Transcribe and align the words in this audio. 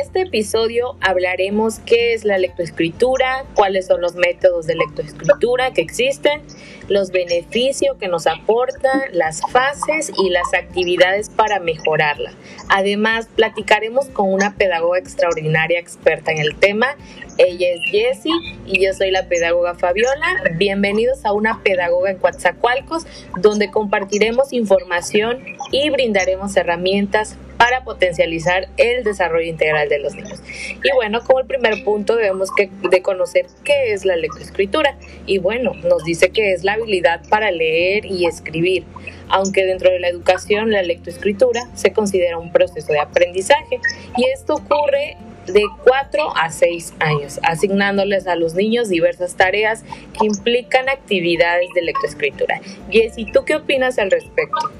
este 0.00 0.22
episodio 0.22 0.96
hablaremos 1.00 1.78
qué 1.80 2.14
es 2.14 2.24
la 2.24 2.38
lectoescritura, 2.38 3.44
cuáles 3.54 3.86
son 3.86 4.00
los 4.00 4.14
métodos 4.14 4.66
de 4.66 4.74
lectoescritura 4.74 5.72
que 5.72 5.82
existen, 5.82 6.40
los 6.88 7.10
beneficios 7.10 7.96
que 7.98 8.08
nos 8.08 8.26
aporta, 8.26 9.04
las 9.12 9.42
fases 9.52 10.10
y 10.16 10.30
las 10.30 10.54
actividades 10.54 11.28
para 11.28 11.60
mejorarla. 11.60 12.32
Además, 12.68 13.28
platicaremos 13.36 14.06
con 14.06 14.32
una 14.32 14.56
pedagoga 14.56 14.98
extraordinaria 14.98 15.78
experta 15.78 16.32
en 16.32 16.38
el 16.38 16.56
tema. 16.56 16.96
Ella 17.36 17.68
es 17.68 17.80
Jessie 17.90 18.32
y 18.66 18.84
yo 18.84 18.94
soy 18.94 19.10
la 19.10 19.28
pedagoga 19.28 19.74
Fabiola. 19.74 20.26
Bienvenidos 20.56 21.26
a 21.26 21.32
una 21.32 21.62
pedagoga 21.62 22.10
en 22.10 22.16
Coatzacoalcos, 22.16 23.06
donde 23.38 23.70
compartiremos 23.70 24.54
información 24.54 25.44
y 25.70 25.90
brindaremos 25.90 26.56
herramientas 26.56 27.36
para 27.60 27.84
potencializar 27.84 28.68
el 28.78 29.04
desarrollo 29.04 29.46
integral 29.46 29.90
de 29.90 29.98
los 29.98 30.14
niños. 30.14 30.40
Y 30.82 30.94
bueno, 30.94 31.20
como 31.20 31.40
el 31.40 31.46
primer 31.46 31.84
punto 31.84 32.16
debemos 32.16 32.50
que, 32.56 32.70
de 32.88 33.02
conocer 33.02 33.48
qué 33.64 33.92
es 33.92 34.06
la 34.06 34.16
lectoescritura. 34.16 34.96
Y 35.26 35.36
bueno, 35.36 35.74
nos 35.74 36.02
dice 36.04 36.30
que 36.30 36.54
es 36.54 36.64
la 36.64 36.72
habilidad 36.72 37.20
para 37.28 37.50
leer 37.50 38.06
y 38.06 38.24
escribir, 38.24 38.86
aunque 39.28 39.66
dentro 39.66 39.90
de 39.90 40.00
la 40.00 40.08
educación 40.08 40.70
la 40.70 40.82
lectoescritura 40.82 41.68
se 41.74 41.92
considera 41.92 42.38
un 42.38 42.50
proceso 42.50 42.94
de 42.94 43.00
aprendizaje 43.00 43.78
y 44.16 44.24
esto 44.30 44.54
ocurre 44.54 45.18
de 45.46 45.64
4 45.84 46.36
a 46.36 46.50
6 46.50 46.94
años, 47.00 47.40
asignándoles 47.42 48.26
a 48.26 48.36
los 48.36 48.54
niños 48.54 48.88
diversas 48.88 49.34
tareas 49.34 49.84
que 50.18 50.24
implican 50.24 50.88
actividades 50.88 51.68
de 51.74 51.82
lectoescritura. 51.82 52.62
Jessy, 52.90 53.30
¿tú 53.30 53.44
qué 53.44 53.56
opinas 53.56 53.98
al 53.98 54.10
respecto? 54.10 54.70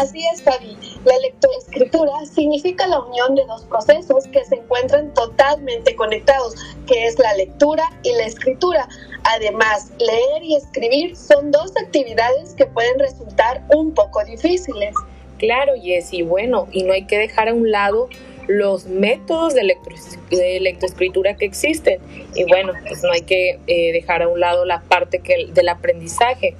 Así 0.00 0.26
es, 0.32 0.42
Fabi. 0.42 0.78
La 1.04 1.18
lectoescritura 1.18 2.24
significa 2.24 2.86
la 2.86 3.00
unión 3.00 3.34
de 3.34 3.44
dos 3.44 3.64
procesos 3.64 4.26
que 4.28 4.42
se 4.46 4.54
encuentran 4.54 5.12
totalmente 5.12 5.94
conectados, 5.94 6.54
que 6.86 7.04
es 7.04 7.18
la 7.18 7.34
lectura 7.34 7.84
y 8.02 8.12
la 8.14 8.24
escritura. 8.24 8.88
Además, 9.24 9.92
leer 9.98 10.42
y 10.42 10.56
escribir 10.56 11.14
son 11.16 11.50
dos 11.50 11.74
actividades 11.76 12.54
que 12.54 12.64
pueden 12.64 12.98
resultar 12.98 13.62
un 13.74 13.92
poco 13.92 14.24
difíciles. 14.24 14.94
Claro, 15.36 15.74
Jessy, 15.78 16.22
bueno, 16.22 16.66
y 16.72 16.84
no 16.84 16.94
hay 16.94 17.04
que 17.04 17.18
dejar 17.18 17.50
a 17.50 17.52
un 17.52 17.70
lado 17.70 18.08
los 18.46 18.86
métodos 18.86 19.52
de, 19.52 20.60
lectoescritura 20.60 21.36
que 21.36 21.44
existen. 21.44 22.00
Y 22.34 22.44
bueno, 22.44 22.72
pues 22.88 23.02
no 23.02 23.12
hay 23.12 23.20
que 23.20 23.60
eh, 23.66 23.92
dejar 23.92 24.22
a 24.22 24.28
un 24.28 24.40
lado 24.40 24.64
la 24.64 24.80
parte 24.80 25.18
que, 25.18 25.48
del 25.52 25.68
aprendizaje. 25.68 26.56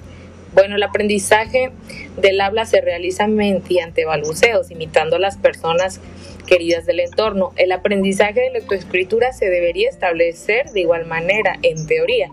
Bueno, 0.53 0.77
el 0.77 0.83
aprendizaje 0.83 1.71
del 2.17 2.41
habla 2.41 2.67
se 2.67 2.81
realiza 2.81 3.27
mediante 3.29 4.05
balbuceos, 4.05 4.71
imitando 4.71 5.17
a 5.17 5.19
las 5.21 5.37
personas 5.37 6.01
queridas 6.47 6.87
del 6.87 7.01
entorno. 7.01 7.53
El 7.57 7.71
aprendizaje 7.71 8.41
de 8.41 8.51
lectoescritura 8.51 9.33
se 9.33 9.49
debería 9.49 9.89
establecer 9.89 10.71
de 10.71 10.81
igual 10.81 11.07
manera, 11.07 11.57
en 11.63 11.87
teoría. 11.87 12.31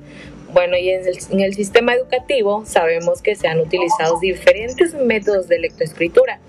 Bueno, 0.51 0.77
y 0.77 0.89
en 0.89 1.05
el, 1.41 1.53
sistema 1.53 1.93
educativo 1.93 2.63
sabemos 2.65 3.21
que 3.21 3.35
se 3.35 3.47
han 3.47 3.59
utilizado 3.59 4.19
diferentes 4.19 4.93
métodos 4.95 5.47
de 5.47 5.59
lectoescritura. 5.59 6.39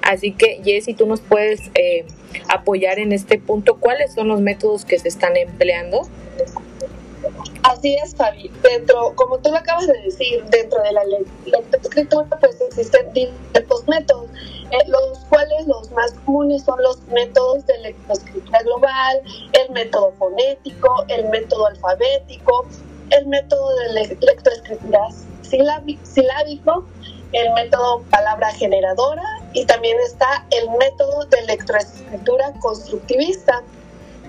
Así 0.00 0.32
que, 0.32 0.60
Jessy, 0.64 0.94
tú 0.94 1.06
nos 1.06 1.20
puedes 1.20 1.60
eh, 1.74 2.06
apoyar 2.48 2.98
en 2.98 3.12
este 3.12 3.38
punto. 3.38 3.76
¿Cuáles 3.78 4.14
son 4.14 4.28
los 4.28 4.40
métodos 4.40 4.84
que 4.84 4.98
se 4.98 5.08
están 5.08 5.36
empleando? 5.36 6.08
Así 7.62 7.96
es, 7.96 8.14
Fabi. 8.14 8.50
Dentro, 8.62 9.14
como 9.14 9.38
tú 9.38 9.50
lo 9.50 9.58
acabas 9.58 9.86
de 9.86 9.98
decir, 10.02 10.44
dentro 10.44 10.80
de 10.82 10.92
la 10.92 11.02
lectoescritura 11.46 12.26
pues 12.40 12.60
existen 12.60 13.12
diversos 13.12 13.86
métodos, 13.88 14.30
eh, 14.70 14.78
los 14.86 15.18
cuales 15.28 15.66
los 15.66 15.90
más 15.92 16.12
comunes 16.24 16.62
son 16.62 16.80
los 16.82 17.00
métodos 17.08 17.66
de 17.66 17.78
lectoescritura 17.78 18.62
global, 18.62 19.22
el 19.52 19.70
método 19.72 20.12
fonético, 20.18 21.04
el 21.08 21.28
método 21.30 21.66
alfabético, 21.66 22.66
el 23.10 23.26
método 23.26 23.70
de 23.76 24.16
lectoescritura 24.20 25.08
silábico, 25.42 26.84
el 27.32 27.52
método 27.54 28.02
palabra 28.10 28.52
generadora 28.52 29.24
y 29.52 29.64
también 29.64 29.98
está 30.00 30.46
el 30.50 30.70
método 30.78 31.24
de 31.26 31.42
lectoescritura 31.42 32.52
constructivista. 32.60 33.62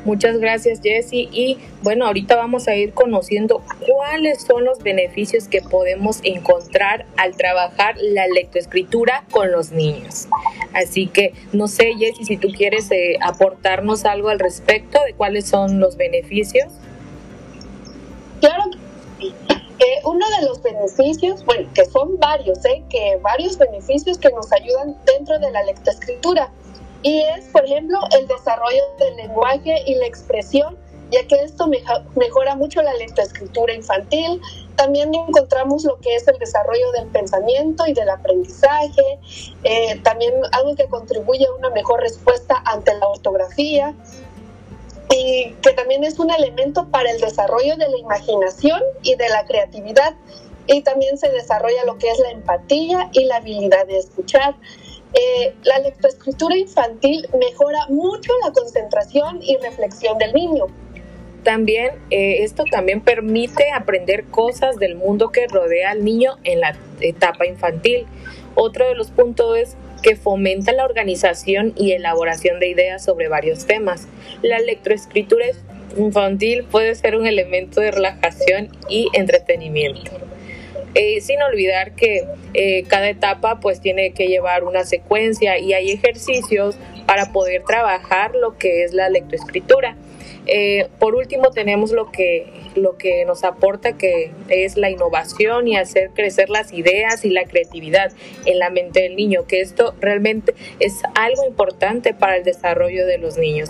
Muchas 0.10 0.40
gracias 0.40 0.80
Jessy 0.82 1.30
y 1.32 1.60
bueno, 1.84 2.08
ahorita 2.08 2.36
vamos 2.36 2.68
a 2.68 2.76
ir 2.76 2.94
conociendo 2.94 3.62
cuáles 3.86 4.42
son 4.42 4.66
los 4.66 4.80
beneficios 4.80 5.48
que 5.48 5.62
podemos 5.62 6.22
encontrar 6.24 7.06
al 7.16 7.38
trabajar 7.38 7.96
la 8.02 8.26
lectoescritura 8.26 9.24
con 9.30 9.52
los 9.52 9.72
niños. 9.72 10.28
Así 10.74 11.06
que 11.06 11.36
no 11.54 11.68
sé 11.68 11.94
Jessy 12.00 12.26
si 12.26 12.38
tú 12.38 12.48
quieres 12.48 12.90
eh, 12.90 13.18
aportarnos 13.22 14.04
algo 14.04 14.30
al 14.30 14.40
respecto 14.40 15.00
de 15.06 15.14
cuáles 15.14 15.46
son 15.46 15.80
los 15.80 15.96
beneficios. 15.96 16.74
Claro 18.40 18.64
eh, 19.80 20.02
uno 20.04 20.26
de 20.40 20.46
los 20.46 20.62
beneficios, 20.62 21.46
bueno, 21.46 21.70
que 21.74 21.86
son 21.86 22.18
varios, 22.18 22.66
¿eh? 22.66 22.84
que 22.90 23.18
varios 23.22 23.58
beneficios 23.58 24.18
que 24.18 24.30
nos 24.32 24.52
ayudan 24.52 24.98
dentro 25.06 25.40
de 25.40 25.52
la 25.52 25.64
lectoescritura 25.64 26.52
y 27.02 27.22
es, 27.22 27.46
por 27.46 27.66
ejemplo, 27.66 28.00
el 28.18 28.28
desarrollo 28.28 28.84
del 28.98 29.16
lenguaje 29.16 29.84
y 29.86 29.96
la 29.96 30.06
expresión, 30.06 30.78
ya 31.12 31.26
que 31.28 31.36
esto 31.36 31.68
mejora 32.16 32.56
mucho 32.56 32.82
la 32.82 32.94
lectoescritura 32.94 33.74
infantil. 33.74 34.42
También 34.76 35.14
encontramos 35.14 35.84
lo 35.84 35.98
que 36.00 36.16
es 36.16 36.28
el 36.28 36.38
desarrollo 36.38 36.92
del 36.92 37.08
pensamiento 37.08 37.88
y 37.88 37.94
del 37.94 38.10
aprendizaje, 38.10 39.20
eh, 39.64 40.00
también 40.04 40.34
algo 40.52 40.76
que 40.76 40.88
contribuye 40.88 41.46
a 41.46 41.54
una 41.54 41.70
mejor 41.70 42.02
respuesta 42.02 42.62
ante 42.66 42.94
la 42.98 43.08
ortografía 43.08 43.96
y 45.10 45.56
que 45.62 45.74
también 45.74 46.04
es 46.04 46.20
un 46.20 46.30
elemento 46.30 46.88
para 46.90 47.10
el 47.10 47.20
desarrollo 47.20 47.76
de 47.78 47.90
la 47.90 47.98
imaginación 47.98 48.82
y 49.02 49.16
de 49.16 49.30
la 49.30 49.46
creatividad. 49.46 50.16
Y 50.68 50.84
también 50.84 51.18
se 51.18 51.30
desarrolla 51.30 51.84
lo 51.86 51.98
que 51.98 52.12
es 52.12 52.20
la 52.20 52.30
empatía 52.30 53.10
y 53.14 53.26
la 53.26 53.38
habilidad 53.38 53.88
de 53.88 53.98
escuchar. 53.98 54.56
Eh, 55.14 55.54
la 55.64 55.80
lectoescritura 55.80 56.56
infantil 56.56 57.28
mejora 57.40 57.80
mucho 57.90 58.32
la 58.46 58.52
concentración 58.52 59.42
y 59.42 59.58
reflexión 59.58 60.18
del 60.18 60.34
niño. 60.34 60.68
También 61.44 61.92
eh, 62.12 62.44
esto 62.44 62.64
también 62.70 63.02
permite 63.02 63.72
aprender 63.72 64.26
cosas 64.26 64.76
del 64.76 64.96
mundo 64.96 65.30
que 65.30 65.48
rodea 65.48 65.92
al 65.92 66.04
niño 66.04 66.38
en 66.44 66.60
la 66.60 66.76
etapa 67.00 67.48
infantil. 67.48 68.06
Otro 68.56 68.88
de 68.88 68.96
los 68.96 69.10
puntos 69.10 69.58
es 69.58 69.78
que 70.04 70.16
fomenta 70.16 70.74
la 70.74 70.86
organización 70.86 71.74
y 71.76 71.94
elaboración 71.94 72.60
de 72.60 72.68
ideas 72.68 73.04
sobre 73.04 73.30
varios 73.30 73.66
temas. 73.66 74.08
La 74.42 74.60
lectoescritura 74.60 75.46
infantil 75.98 76.66
puede 76.66 76.94
ser 76.96 77.16
un 77.16 77.26
elemento 77.26 77.82
de 77.82 77.92
relajación 77.92 78.70
y 78.88 79.08
entretenimiento. 79.14 80.29
Eh, 80.96 81.22
sin 81.22 81.42
olvidar 81.42 81.94
que 81.94 82.26
eh, 82.54 82.84
cada 82.88 83.10
etapa 83.10 83.60
pues 83.60 83.80
tiene 83.80 84.12
que 84.12 84.28
llevar 84.28 84.64
una 84.64 84.86
secuencia 84.86 85.60
y 85.60 85.74
hay 85.74 85.92
ejercicios 85.92 86.78
para 87.06 87.32
poder 87.32 87.64
trabajar 87.64 88.34
lo 88.36 88.58
que 88.58 88.84
es 88.84 88.94
la 88.94 89.10
lectoescritura. 89.10 89.96
Eh, 90.48 90.88
por 90.98 91.14
último 91.14 91.52
tenemos 91.52 91.92
lo 91.92 92.12
que, 92.12 92.48
lo 92.74 92.98
que 92.98 93.24
nos 93.26 93.44
aporta 93.44 93.98
que 93.98 94.32
es 94.48 94.78
la 94.78 94.90
innovación 94.90 95.68
y 95.68 95.78
hacer 95.78 96.10
crecer 96.16 96.50
las 96.50 96.74
ideas 96.74 97.24
y 97.24 97.30
la 97.30 97.44
creatividad 97.44 98.12
en 98.46 98.58
la 98.58 98.72
mente 98.72 99.02
del 99.02 99.16
niño, 99.16 99.46
que 99.48 99.62
esto 99.62 99.94
realmente 100.00 100.56
es 100.80 101.02
algo 101.14 101.46
importante 101.46 102.16
para 102.16 102.38
el 102.38 102.44
desarrollo 102.44 103.06
de 103.06 103.20
los 103.20 103.38
niños. 103.38 103.70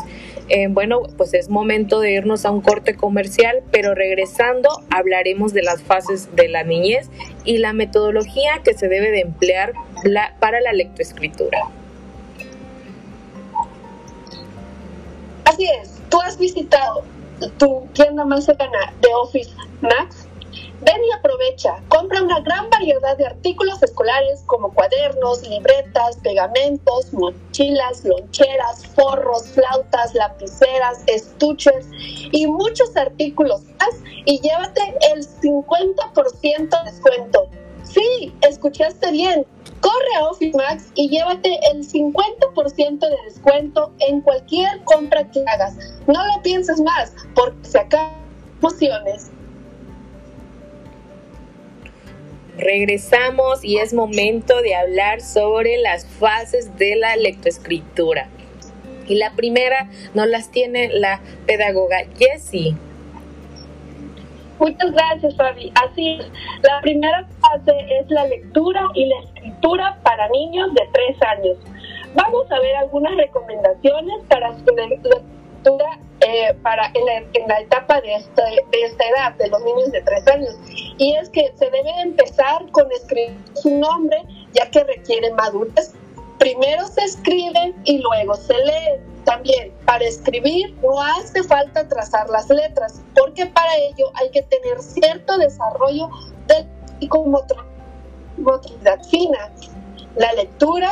Eh, 0.49 0.67
bueno, 0.67 1.03
pues 1.15 1.35
es 1.35 1.47
momento 1.49 1.99
de 1.99 2.11
irnos 2.11 2.43
a 2.43 2.51
un 2.51 2.61
corte 2.61 2.95
comercial, 2.95 3.61
pero 3.71 3.93
regresando 3.93 4.69
hablaremos 4.89 5.53
de 5.53 5.61
las 5.61 5.83
fases 5.83 6.35
de 6.35 6.47
la 6.47 6.63
niñez 6.63 7.09
y 7.43 7.59
la 7.59 7.71
metodología 7.73 8.61
que 8.63 8.73
se 8.73 8.87
debe 8.87 9.11
de 9.11 9.21
emplear 9.21 9.73
para 10.39 10.59
la 10.59 10.73
lectoescritura. 10.73 11.59
Así 15.45 15.65
es, 15.81 16.01
tú 16.09 16.19
has 16.21 16.39
visitado 16.39 17.03
tu 17.57 17.87
tienda 17.93 18.25
más 18.25 18.45
cercana 18.45 18.93
de 19.01 19.09
Office 19.21 19.51
Max 19.81 20.28
Ven 20.81 21.03
y 21.03 21.11
aprovecha. 21.11 21.83
Compra 21.89 22.23
una 22.23 22.39
gran 22.39 22.69
variedad 22.69 23.17
de 23.17 23.25
artículos 23.25 23.83
escolares 23.83 24.43
como 24.45 24.73
cuadernos, 24.73 25.47
libretas, 25.47 26.17
pegamentos, 26.23 27.13
mochilas, 27.13 28.05
loncheras, 28.05 28.85
forros, 28.95 29.47
flautas, 29.49 30.13
lapiceras, 30.13 31.03
estuches 31.07 31.85
y 32.31 32.47
muchos 32.47 32.95
artículos 32.95 33.63
más 33.79 33.95
y 34.25 34.39
llévate 34.39 34.81
el 35.13 35.27
50% 35.27 36.69
de 36.69 36.91
descuento. 36.91 37.49
Sí, 37.83 38.33
escuchaste 38.41 39.11
bien. 39.11 39.45
Corre 39.81 40.15
a 40.17 40.25
Office 40.29 40.55
Max 40.55 40.91
y 40.95 41.09
llévate 41.09 41.59
el 41.71 41.85
50% 41.87 42.99
de 42.99 43.17
descuento 43.25 43.91
en 43.99 44.21
cualquier 44.21 44.83
compra 44.83 45.29
que 45.29 45.43
hagas. 45.47 45.75
No 46.07 46.25
lo 46.25 46.41
pienses 46.41 46.79
más, 46.81 47.13
porque 47.33 47.67
se 47.67 47.79
acaban 47.79 48.13
emociones. 48.61 49.31
Regresamos 52.59 53.63
y 53.63 53.77
es 53.77 53.93
momento 53.93 54.61
de 54.61 54.75
hablar 54.75 55.21
sobre 55.21 55.77
las 55.77 56.05
fases 56.05 56.77
de 56.77 56.97
la 56.97 57.15
lectoescritura. 57.15 58.27
Y 59.07 59.15
la 59.15 59.31
primera 59.31 59.89
nos 60.13 60.27
las 60.27 60.51
tiene 60.51 60.89
la 60.89 61.21
pedagoga 61.47 61.99
Jessie. 62.17 62.75
Muchas 64.59 64.91
gracias, 64.91 65.37
Fabi. 65.37 65.71
Así 65.75 66.19
es. 66.19 66.29
La 66.61 66.81
primera 66.81 67.25
fase 67.39 67.73
es 68.01 68.09
la 68.09 68.25
lectura 68.27 68.81
y 68.93 69.05
la 69.05 69.19
escritura 69.23 69.97
para 70.03 70.27
niños 70.27 70.73
de 70.73 70.81
tres 70.91 71.17
años. 71.21 71.57
Vamos 72.13 72.51
a 72.51 72.59
ver 72.59 72.75
algunas 72.75 73.15
recomendaciones 73.15 74.15
para 74.27 74.53
su 74.59 74.75
lectura 74.75 75.97
eh, 76.21 76.53
para 76.63 76.91
en 76.93 77.47
la, 77.47 77.59
etapa 77.59 78.01
de 78.01 78.15
esta, 78.15 78.43
de 78.43 78.83
esta 78.83 79.03
edad, 79.07 79.33
de 79.35 79.47
los 79.47 79.61
niños 79.63 79.91
de 79.91 80.01
tres 80.01 80.27
años. 80.27 80.55
Y 80.97 81.15
es 81.15 81.29
que 81.29 81.51
se 81.57 81.69
debe 81.69 81.91
empezar 82.01 82.69
con 82.71 82.91
escribir 82.91 83.37
su 83.53 83.69
nombre, 83.77 84.17
ya 84.53 84.69
que 84.69 84.83
requiere 84.83 85.31
madurez. 85.33 85.93
Primero 86.37 86.87
se 86.87 87.03
escribe 87.03 87.73
y 87.85 87.99
luego 87.99 88.35
se 88.35 88.53
lee. 88.53 89.01
También 89.25 89.71
para 89.85 90.05
escribir 90.05 90.75
no 90.81 91.01
hace 91.01 91.43
falta 91.43 91.87
trazar 91.87 92.29
las 92.29 92.49
letras, 92.49 93.01
porque 93.15 93.45
para 93.45 93.75
ello 93.77 94.09
hay 94.15 94.29
que 94.31 94.41
tener 94.43 94.81
cierto 94.81 95.37
desarrollo 95.37 96.09
de 96.47 96.65
motricidad 98.37 99.03
fina. 99.09 99.51
La 100.15 100.33
lectura, 100.33 100.91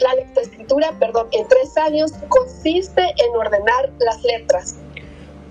la, 0.00 0.14
perdón, 0.98 1.28
en 1.32 1.46
tres 1.48 1.76
años 1.76 2.12
consiste 2.28 3.02
en 3.02 3.34
ordenar 3.34 3.90
las 3.98 4.22
letras. 4.22 4.76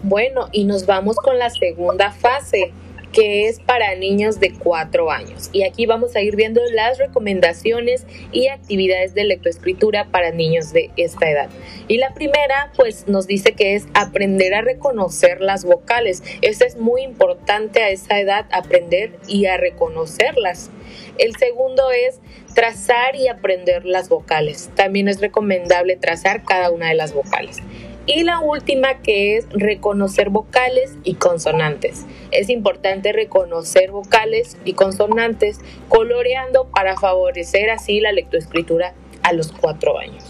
Bueno, 0.04 0.48
y 0.52 0.66
nos 0.66 0.86
vamos 0.86 1.16
con 1.18 1.38
la 1.38 1.50
segunda 1.50 2.12
fase, 2.12 2.74
que 3.12 3.48
es 3.48 3.60
para 3.60 3.96
niños 3.96 4.40
de 4.40 4.54
4 4.54 5.12
años. 5.12 5.50
Y 5.54 5.64
aquí 5.64 5.86
vamos 5.86 6.16
a 6.16 6.22
ir 6.22 6.36
viendo 6.36 6.62
las 6.74 6.98
recomendaciones 6.98 8.06
y 8.32 8.48
actividades 8.48 9.14
de 9.14 9.26
lectoescritura 9.26 10.08
para 10.12 10.32
niños 10.32 10.74
de 10.74 10.92
esta 10.98 11.30
edad. 11.30 11.50
Y 11.88 11.98
la 11.98 12.14
primera, 12.14 12.72
pues 12.76 13.08
nos 13.08 13.28
dice 13.28 13.54
que 13.54 13.76
es 13.76 13.88
aprender 13.94 14.54
a 14.54 14.62
reconocer 14.62 15.42
las 15.42 15.66
vocales. 15.66 16.24
Esto 16.42 16.66
es 16.66 16.78
muy 16.78 17.02
importante 17.02 17.82
a 17.82 17.90
esa 17.90 18.20
edad, 18.20 18.46
aprender 18.52 19.18
y 19.28 19.46
a 19.46 19.58
reconocerlas. 19.58 20.70
El 21.18 21.36
segundo 21.36 21.92
es 21.92 22.20
trazar 22.56 23.16
y 23.16 23.28
aprender 23.28 23.86
las 23.86 24.10
vocales. 24.10 24.70
También 24.76 25.08
es 25.08 25.22
recomendable 25.22 25.96
trazar 25.96 26.44
cada 26.44 26.72
una 26.72 26.90
de 26.90 26.96
las 26.96 27.14
vocales. 27.14 27.58
Y 28.08 28.24
la 28.24 28.40
última 28.40 29.02
que 29.02 29.38
es 29.38 29.46
reconocer 29.52 30.30
vocales 30.30 30.98
y 31.04 31.16
consonantes. 31.16 32.06
Es 32.32 32.50
importante 32.50 33.14
reconocer 33.14 33.92
vocales 33.92 34.58
y 34.66 34.74
consonantes 34.74 35.60
coloreando 35.88 36.66
para 36.66 36.98
favorecer 36.98 37.70
así 37.70 38.00
la 38.00 38.12
lectoescritura 38.12 38.96
a 39.22 39.34
los 39.34 39.52
cuatro 39.52 40.00
años. 40.00 40.24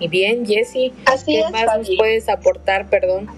Y 0.00 0.08
bien, 0.08 0.44
Jessie, 0.44 0.92
¿qué 1.24 1.44
más 1.50 1.78
nos 1.78 1.90
puedes 1.96 2.28
aportar, 2.28 2.90
perdón? 2.90 3.28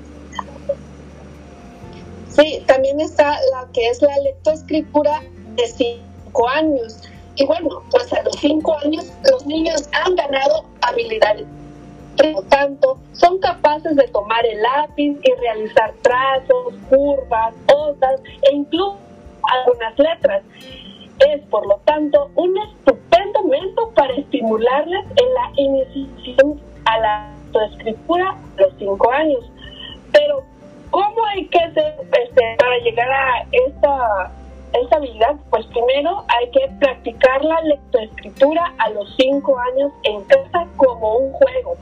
Sí, 2.29 2.63
también 2.67 3.01
está 3.01 3.39
la 3.53 3.69
que 3.73 3.89
es 3.89 4.03
la 4.03 4.17
lectoescritura 4.19 5.23
de 5.55 5.67
cinco 5.69 6.49
años. 6.49 7.03
Y 7.37 7.47
bueno, 7.47 7.83
pues 7.91 8.13
a 8.13 8.23
los 8.23 8.37
cinco 8.37 8.77
años 8.85 9.07
los 9.31 9.47
niños 9.47 9.89
han 9.93 10.17
ganado 10.17 10.65
habilidades 10.83 11.47
por 12.21 12.33
lo 12.33 12.43
tanto, 12.43 12.99
son 13.13 13.39
capaces 13.39 13.97
de 13.97 14.07
tomar 14.09 14.45
el 14.45 14.61
lápiz 14.61 15.17
y 15.23 15.33
realizar 15.41 15.95
trazos, 16.03 16.75
curvas, 16.91 17.55
odas 17.75 18.21
e 18.43 18.55
incluso 18.55 18.99
algunas 19.43 19.99
letras. 19.99 20.43
Es, 21.19 21.41
por 21.49 21.67
lo 21.67 21.77
tanto, 21.85 22.31
un 22.35 22.57
estupendo 22.59 23.43
método 23.45 23.91
para 23.95 24.13
estimularles 24.15 25.05
en 25.17 25.35
la 25.35 25.53
iniciación 25.57 26.61
a 26.85 26.99
la 26.99 27.35
escritura 27.73 28.31
a 28.31 28.61
los 28.61 28.75
cinco 28.79 29.11
años. 29.11 29.51
Pero, 30.13 30.43
¿cómo 30.91 31.25
hay 31.27 31.47
que 31.47 31.59
hacer 31.59 31.95
este, 32.13 32.57
para 32.59 32.79
llegar 32.79 33.11
a 33.11 33.47
esta 33.51 34.33
esta 34.73 34.97
habilidad, 34.97 35.35
pues 35.51 35.67
primero 35.67 36.25
hay 36.29 36.49
que 36.53 36.61
practicar 36.79 37.45
la 37.45 37.61
lectoescritura 37.63 38.73
a 38.79 38.91
los 38.91 39.13
cinco 39.17 39.59
años 39.59 39.91
en 40.05 40.23
casa 40.25 40.67
como 40.77 41.17
un 41.17 41.33
juego 41.33 41.77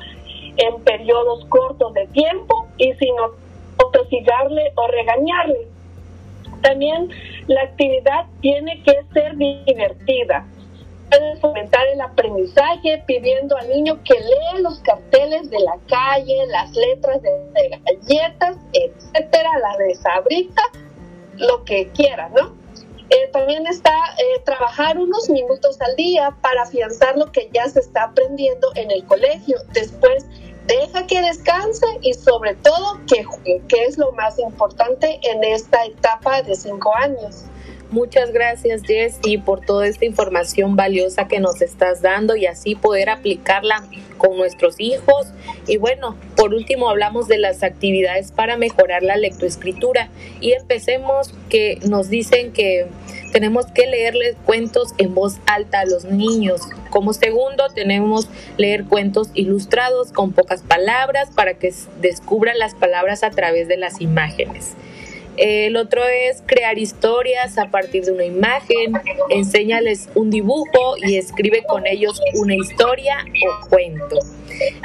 periodos 1.08 1.44
cortos 1.46 1.94
de 1.94 2.06
tiempo 2.08 2.66
y 2.76 2.92
sin 2.94 3.14
tosigarle 3.92 4.72
o 4.76 4.86
regañarle. 4.88 5.68
También 6.62 7.08
la 7.46 7.62
actividad 7.62 8.26
tiene 8.42 8.82
que 8.82 8.94
ser 9.14 9.36
divertida. 9.36 10.46
Puedes 11.08 11.40
fomentar 11.40 11.86
el 11.86 12.00
aprendizaje 12.02 13.02
pidiendo 13.06 13.56
al 13.56 13.70
niño 13.70 13.98
que 14.04 14.20
lea 14.20 14.60
los 14.60 14.80
carteles 14.80 15.48
de 15.48 15.60
la 15.60 15.78
calle, 15.88 16.46
las 16.48 16.70
letras 16.76 17.22
de, 17.22 17.80
galletas, 17.86 18.58
etcétera, 18.74 19.48
la 19.62 19.78
de 19.78 19.94
sabrita, 19.94 20.62
lo 21.36 21.64
que 21.64 21.88
quiera, 21.92 22.28
¿no? 22.28 22.52
Eh, 23.08 23.30
también 23.32 23.66
está 23.66 23.94
eh, 24.18 24.42
trabajar 24.44 24.98
unos 24.98 25.30
minutos 25.30 25.80
al 25.80 25.96
día 25.96 26.36
para 26.42 26.64
afianzar 26.64 27.16
lo 27.16 27.32
que 27.32 27.48
ya 27.54 27.66
se 27.66 27.80
está 27.80 28.04
aprendiendo 28.04 28.68
en 28.74 28.90
el 28.90 29.06
colegio. 29.06 29.56
Después 29.72 30.26
deja 30.68 31.06
que 31.06 31.20
descanse 31.22 31.86
y 32.02 32.12
sobre 32.14 32.54
todo 32.56 33.00
que 33.06 33.24
juegue, 33.24 33.62
que 33.68 33.84
es 33.84 33.98
lo 33.98 34.12
más 34.12 34.38
importante 34.38 35.18
en 35.22 35.42
esta 35.42 35.84
etapa 35.84 36.42
de 36.42 36.54
cinco 36.54 36.94
años. 36.94 37.44
Muchas 37.90 38.32
gracias 38.32 38.82
Jessie 38.82 39.38
por 39.38 39.64
toda 39.64 39.86
esta 39.86 40.04
información 40.04 40.76
valiosa 40.76 41.26
que 41.26 41.40
nos 41.40 41.62
estás 41.62 42.02
dando 42.02 42.36
y 42.36 42.44
así 42.44 42.74
poder 42.74 43.08
aplicarla 43.08 43.82
con 44.18 44.36
nuestros 44.36 44.78
hijos. 44.78 45.28
Y 45.66 45.78
bueno, 45.78 46.14
por 46.36 46.52
último 46.52 46.90
hablamos 46.90 47.28
de 47.28 47.38
las 47.38 47.62
actividades 47.62 48.30
para 48.30 48.58
mejorar 48.58 49.02
la 49.02 49.16
lectoescritura 49.16 50.10
y 50.42 50.52
empecemos 50.52 51.32
que 51.48 51.78
nos 51.88 52.10
dicen 52.10 52.52
que 52.52 52.88
tenemos 53.32 53.64
que 53.66 53.86
leerles 53.86 54.36
cuentos 54.44 54.92
en 54.98 55.14
voz 55.14 55.38
alta 55.46 55.80
a 55.80 55.86
los 55.86 56.04
niños. 56.04 56.60
Como 56.90 57.14
segundo, 57.14 57.68
tenemos 57.74 58.28
leer 58.58 58.84
cuentos 58.84 59.30
ilustrados 59.32 60.12
con 60.12 60.32
pocas 60.32 60.60
palabras 60.62 61.30
para 61.34 61.54
que 61.54 61.72
descubran 62.02 62.58
las 62.58 62.74
palabras 62.74 63.22
a 63.22 63.30
través 63.30 63.66
de 63.66 63.78
las 63.78 64.02
imágenes. 64.02 64.74
El 65.38 65.76
otro 65.76 66.02
es 66.04 66.42
crear 66.44 66.78
historias 66.78 67.58
a 67.58 67.70
partir 67.70 68.04
de 68.04 68.12
una 68.12 68.24
imagen, 68.24 68.94
enséñales 69.30 70.08
un 70.14 70.30
dibujo 70.30 70.96
y 70.96 71.16
escribe 71.16 71.62
con 71.64 71.86
ellos 71.86 72.20
una 72.34 72.56
historia 72.56 73.24
o 73.46 73.68
cuento. 73.68 74.18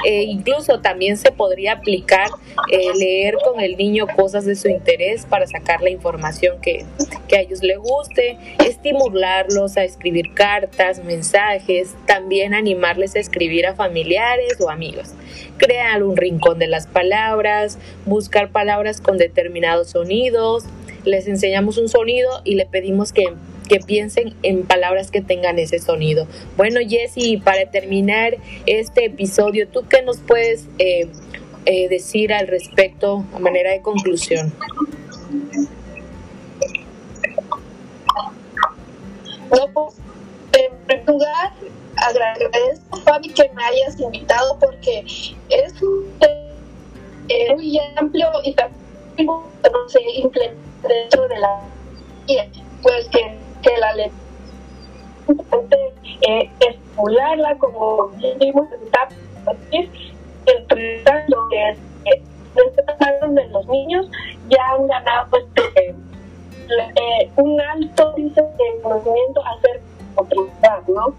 Eh, 0.06 0.24
incluso 0.24 0.80
también 0.80 1.18
se 1.18 1.32
podría 1.32 1.74
aplicar 1.74 2.28
eh, 2.72 2.92
leer 2.96 3.36
con 3.44 3.60
el 3.60 3.78
niño 3.78 4.06
cosas 4.16 4.46
de 4.46 4.56
su 4.56 4.68
interés 4.68 5.26
para 5.26 5.48
sacar 5.48 5.82
la 5.82 5.90
información 5.90 6.60
que, 6.62 6.86
que 7.28 7.38
a 7.38 7.42
ellos 7.42 7.62
les 7.64 7.78
guste, 7.78 8.38
estimularlos 8.66 9.78
a 9.78 9.84
escribir 9.84 10.34
cartas, 10.34 11.04
mensajes, 11.04 11.96
también 12.06 12.54
animarles 12.54 13.16
a 13.16 13.20
escribir 13.20 13.66
a 13.66 13.76
familiares 13.76 14.60
o 14.60 14.70
amigos, 14.70 15.14
crear 15.58 16.04
un 16.04 16.18
rincón 16.18 16.60
de 16.60 16.68
las 16.68 16.88
palabras, 16.88 17.78
buscar 18.06 18.50
palabras 18.50 19.02
con 19.02 19.18
determinados 19.18 19.92
sonidos, 19.92 20.66
les 21.06 21.28
enseñamos 21.28 21.78
un 21.78 21.90
sonido 21.90 22.42
y 22.44 22.56
le 22.56 22.66
pedimos 22.66 23.12
que 23.12 23.26
que 23.74 23.80
piensen 23.80 24.36
en 24.44 24.68
palabras 24.68 25.10
que 25.10 25.22
tengan 25.22 25.58
ese 25.58 25.80
sonido. 25.80 26.28
Bueno, 26.56 26.80
Jessy, 26.88 27.38
para 27.38 27.72
terminar 27.72 28.38
este 28.68 29.06
episodio, 29.06 29.68
¿tú 29.68 29.88
qué 29.90 30.04
nos 30.04 30.20
puedes 30.20 30.68
eh, 30.78 31.10
eh, 31.66 31.90
decir 31.90 32.32
al 32.34 32.46
respecto 32.46 33.26
a 33.34 33.40
manera 33.40 33.72
de 33.72 33.82
conclusión? 33.82 34.54
No, 39.50 39.90
en 40.52 40.78
primer 40.86 41.08
lugar, 41.08 41.54
agradezco, 41.96 43.02
Fabi, 43.02 43.30
que 43.30 43.50
me 43.56 43.64
hayas 43.64 44.00
invitado 44.00 44.60
porque 44.60 45.00
es 45.50 45.82
un 45.82 46.14
tema 46.20 47.56
muy 47.56 47.80
amplio 47.96 48.28
y 48.44 48.54
también 48.54 49.30
se 49.88 50.02
implementa 50.20 50.88
dentro 50.88 51.28
de 51.28 51.40
la 51.40 51.60
pues 52.84 53.08
que 53.10 53.43
que 53.64 53.78
la 53.78 53.94
ley 53.94 54.12
eh, 56.28 56.52
estimularla 56.60 57.58
como 57.58 58.10
vimos 58.40 58.68
en 58.72 59.90
el 60.46 61.04
lo 61.30 61.50
que 61.50 61.70
es 61.70 61.78
de 63.36 63.48
los 63.50 63.66
niños 63.68 64.10
ya 64.50 64.60
han 64.72 64.88
ganado 64.88 65.38
eh, 65.76 67.30
un 67.38 67.60
alto 67.62 68.14
índice 68.18 68.42
de 68.42 68.82
conocimiento 68.82 69.42
hacer 69.46 69.82
oportunidad, 70.16 70.88
¿no? 70.88 71.16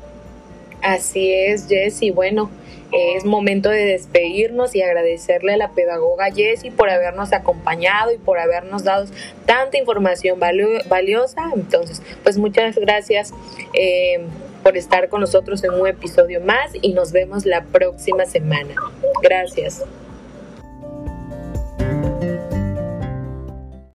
Así 0.84 1.32
es, 1.32 1.66
Jess, 1.66 2.02
y 2.02 2.10
bueno, 2.10 2.50
es 2.92 3.24
momento 3.24 3.70
de 3.70 3.86
despedirnos 3.86 4.76
y 4.76 4.82
agradecerle 4.82 5.54
a 5.54 5.56
la 5.56 5.70
pedagoga 5.70 6.30
Jessie 6.30 6.70
por 6.70 6.90
habernos 6.90 7.32
acompañado 7.32 8.12
y 8.12 8.18
por 8.18 8.38
habernos 8.38 8.84
dado 8.84 9.06
tanta 9.46 9.78
información 9.78 10.38
valiosa. 10.38 11.50
Entonces, 11.56 12.02
pues 12.22 12.38
muchas 12.38 12.76
gracias. 12.76 13.32
Eh, 13.72 14.20
por 14.62 14.76
estar 14.78 15.08
con 15.10 15.20
nosotros 15.20 15.62
en 15.64 15.72
un 15.74 15.86
episodio 15.86 16.40
más 16.40 16.72
y 16.80 16.94
nos 16.94 17.12
vemos 17.12 17.44
la 17.44 17.64
próxima 17.64 18.24
semana. 18.24 18.74
Gracias. 19.22 19.84